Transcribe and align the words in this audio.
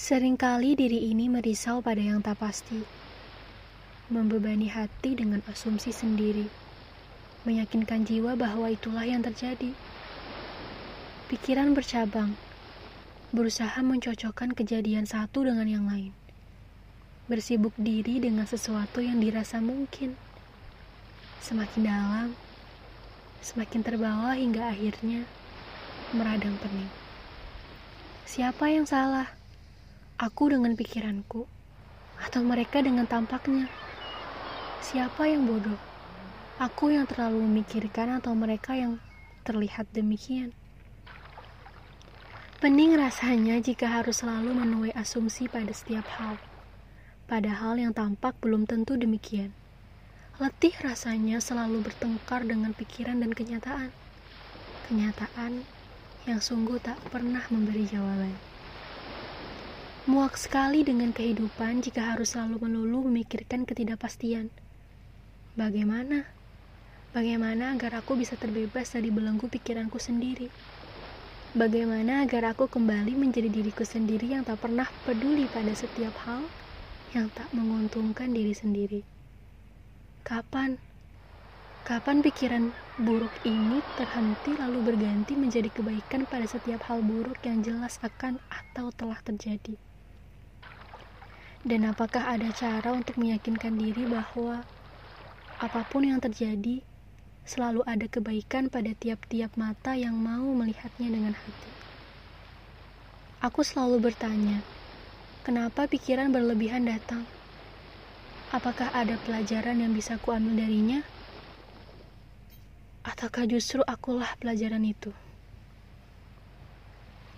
Seringkali 0.00 0.80
diri 0.80 1.12
ini 1.12 1.28
merisau 1.28 1.84
pada 1.84 2.00
yang 2.00 2.24
tak 2.24 2.40
pasti, 2.40 2.80
membebani 4.08 4.72
hati 4.72 5.12
dengan 5.12 5.44
asumsi 5.44 5.92
sendiri, 5.92 6.48
meyakinkan 7.44 8.08
jiwa 8.08 8.32
bahwa 8.32 8.72
itulah 8.72 9.04
yang 9.04 9.20
terjadi. 9.20 9.76
Pikiran 11.28 11.76
bercabang, 11.76 12.32
berusaha 13.36 13.76
mencocokkan 13.84 14.56
kejadian 14.56 15.04
satu 15.04 15.44
dengan 15.44 15.68
yang 15.68 15.84
lain, 15.84 16.16
bersibuk 17.28 17.76
diri 17.76 18.24
dengan 18.24 18.48
sesuatu 18.48 19.04
yang 19.04 19.20
dirasa 19.20 19.60
mungkin. 19.60 20.16
Semakin 21.44 21.82
dalam, 21.84 22.28
semakin 23.44 23.84
terbawa 23.84 24.32
hingga 24.32 24.64
akhirnya 24.64 25.28
meradang 26.16 26.56
pening. 26.56 26.88
Siapa 28.24 28.64
yang 28.72 28.88
salah? 28.88 29.39
Aku 30.20 30.52
dengan 30.52 30.76
pikiranku, 30.76 31.48
atau 32.20 32.44
mereka 32.44 32.84
dengan 32.84 33.08
tampaknya? 33.08 33.72
Siapa 34.84 35.24
yang 35.24 35.48
bodoh? 35.48 35.80
Aku 36.60 36.92
yang 36.92 37.08
terlalu 37.08 37.40
memikirkan, 37.48 38.20
atau 38.20 38.36
mereka 38.36 38.76
yang 38.76 39.00
terlihat 39.48 39.88
demikian? 39.96 40.52
Pening 42.60 43.00
rasanya 43.00 43.64
jika 43.64 43.88
harus 43.88 44.20
selalu 44.20 44.52
menuai 44.60 44.92
asumsi 44.92 45.48
pada 45.48 45.72
setiap 45.72 46.04
hal, 46.20 46.36
padahal 47.24 47.80
yang 47.80 47.96
tampak 47.96 48.36
belum 48.44 48.68
tentu 48.68 49.00
demikian. 49.00 49.56
Letih 50.36 50.76
rasanya 50.84 51.40
selalu 51.40 51.80
bertengkar 51.80 52.44
dengan 52.44 52.76
pikiran 52.76 53.24
dan 53.24 53.32
kenyataan. 53.32 53.88
Kenyataan 54.84 55.64
yang 56.28 56.44
sungguh 56.44 56.76
tak 56.76 57.00
pernah 57.08 57.40
memberi 57.48 57.88
jawaban. 57.88 58.50
Muak 60.08 60.40
sekali 60.40 60.80
dengan 60.80 61.12
kehidupan 61.12 61.84
jika 61.84 62.16
harus 62.16 62.32
selalu 62.32 62.64
melulu 62.64 63.12
memikirkan 63.12 63.68
ketidakpastian. 63.68 64.48
Bagaimana? 65.60 66.24
Bagaimana 67.12 67.76
agar 67.76 68.00
aku 68.00 68.16
bisa 68.16 68.32
terbebas 68.32 68.96
dari 68.96 69.12
belenggu 69.12 69.52
pikiranku 69.52 70.00
sendiri? 70.00 70.48
Bagaimana 71.52 72.24
agar 72.24 72.56
aku 72.56 72.64
kembali 72.64 73.12
menjadi 73.12 73.52
diriku 73.52 73.84
sendiri 73.84 74.32
yang 74.32 74.40
tak 74.40 74.64
pernah 74.64 74.88
peduli 75.04 75.44
pada 75.52 75.76
setiap 75.76 76.16
hal 76.24 76.48
yang 77.12 77.28
tak 77.36 77.52
menguntungkan 77.52 78.32
diri 78.32 78.56
sendiri? 78.56 79.04
Kapan? 80.24 80.80
Kapan 81.84 82.24
pikiran 82.24 82.72
buruk 82.96 83.36
ini 83.44 83.84
terhenti 84.00 84.56
lalu 84.56 84.80
berganti 84.80 85.36
menjadi 85.36 85.68
kebaikan 85.68 86.24
pada 86.24 86.48
setiap 86.48 86.88
hal 86.88 87.04
buruk 87.04 87.36
yang 87.44 87.60
jelas 87.60 88.00
akan 88.00 88.40
atau 88.48 88.88
telah 88.96 89.20
terjadi? 89.20 89.89
Dan 91.60 91.84
apakah 91.84 92.24
ada 92.24 92.48
cara 92.56 92.96
untuk 92.96 93.20
meyakinkan 93.20 93.76
diri 93.76 94.08
bahwa 94.08 94.64
apa 95.60 95.80
pun 95.84 96.08
yang 96.08 96.16
terjadi, 96.16 96.80
selalu 97.44 97.84
ada 97.84 98.08
kebaikan 98.08 98.72
pada 98.72 98.96
tiap-tiap 98.96 99.52
mata 99.60 99.92
yang 99.92 100.16
mau 100.16 100.48
melihatnya 100.56 101.12
dengan 101.12 101.36
hati? 101.36 101.70
Aku 103.44 103.60
selalu 103.60 104.08
bertanya, 104.08 104.64
kenapa 105.44 105.84
pikiran 105.84 106.32
berlebihan 106.32 106.88
datang? 106.88 107.28
Apakah 108.56 108.88
ada 108.96 109.20
pelajaran 109.28 109.84
yang 109.84 109.92
bisa 109.92 110.16
kuambil 110.16 110.64
darinya? 110.64 111.04
Ataukah 113.04 113.44
justru 113.44 113.84
akulah 113.84 114.32
pelajaran 114.40 114.80
itu? 114.84 115.12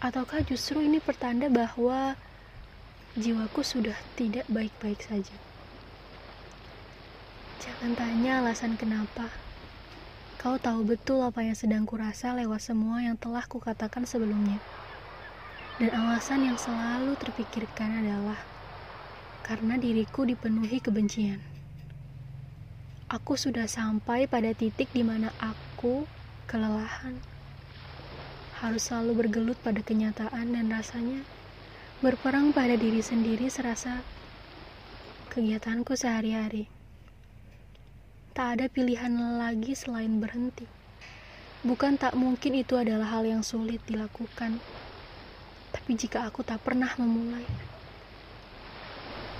Ataukah 0.00 0.40
justru 0.44 0.84
ini 0.84 1.04
pertanda 1.04 1.48
bahwa 1.52 2.16
jiwaku 3.16 3.64
sudah 3.64 3.96
tidak 4.12 4.44
baik-baik 4.52 5.00
saja. 5.00 5.32
Jangan 7.64 7.96
tanya 7.96 8.44
alasan 8.44 8.76
kenapa. 8.76 9.32
Kau 10.36 10.60
tahu 10.60 10.84
betul 10.84 11.24
apa 11.24 11.40
yang 11.40 11.56
sedang 11.56 11.88
kurasa 11.88 12.36
lewat 12.36 12.60
semua 12.60 13.00
yang 13.00 13.16
telah 13.16 13.40
kukatakan 13.48 14.04
sebelumnya. 14.04 14.60
Dan 15.80 15.96
alasan 15.96 16.44
yang 16.44 16.60
selalu 16.60 17.16
terpikirkan 17.16 18.04
adalah 18.04 18.36
karena 19.48 19.80
diriku 19.80 20.28
dipenuhi 20.28 20.76
kebencian. 20.84 21.40
Aku 23.08 23.40
sudah 23.40 23.64
sampai 23.64 24.28
pada 24.28 24.52
titik 24.52 24.92
di 24.92 25.00
mana 25.00 25.32
aku 25.40 26.04
kelelahan. 26.44 27.16
Harus 28.60 28.92
selalu 28.92 29.24
bergelut 29.24 29.56
pada 29.64 29.80
kenyataan 29.80 30.52
dan 30.52 30.68
rasanya 30.68 31.24
Berperang 32.04 32.52
pada 32.52 32.76
diri 32.76 33.00
sendiri 33.00 33.48
serasa 33.48 34.04
kegiatanku 35.32 35.96
sehari-hari. 35.96 36.68
Tak 38.36 38.60
ada 38.60 38.68
pilihan 38.68 39.16
lagi 39.40 39.72
selain 39.72 40.20
berhenti. 40.20 40.68
Bukan 41.64 41.96
tak 41.96 42.12
mungkin 42.12 42.52
itu 42.60 42.76
adalah 42.76 43.16
hal 43.16 43.24
yang 43.24 43.40
sulit 43.40 43.80
dilakukan. 43.88 44.60
Tapi 45.72 45.96
jika 45.96 46.28
aku 46.28 46.44
tak 46.44 46.60
pernah 46.60 46.92
memulai, 47.00 47.48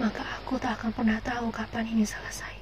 maka 0.00 0.24
aku 0.40 0.56
tak 0.56 0.80
akan 0.80 0.96
pernah 0.96 1.20
tahu 1.20 1.52
kapan 1.52 1.84
ini 1.92 2.08
selesai. 2.08 2.55